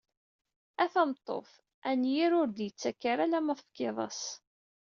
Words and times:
A 0.83 0.85
tameṭṭut, 0.93 1.51
anyir 1.89 2.31
ur 2.39 2.47
d-yettak 2.49 3.01
ara 3.11 3.23
alamma 3.25 3.53
tefkiḍ-as. 3.59 4.21